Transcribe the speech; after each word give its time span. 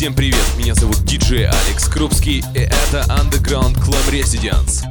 Всем 0.00 0.14
привет, 0.14 0.40
меня 0.56 0.74
зовут 0.74 1.04
диджей 1.04 1.46
Алекс 1.46 1.86
Крупский, 1.86 2.42
и 2.54 2.60
это 2.60 3.04
Underground 3.10 3.74
Club 3.74 4.10
Residence. 4.10 4.89